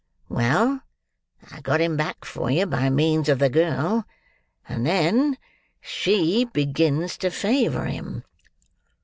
Well! 0.29 0.81
I 1.51 1.61
got 1.61 1.79
him 1.79 1.95
back 1.95 2.25
for 2.25 2.49
you 2.49 2.65
by 2.65 2.89
means 2.89 3.29
of 3.29 3.37
the 3.37 3.51
girl; 3.51 4.03
and 4.67 4.83
then 4.83 5.37
she 5.79 6.43
begins 6.43 7.19
to 7.19 7.29
favour 7.29 7.85
him." 7.85 8.23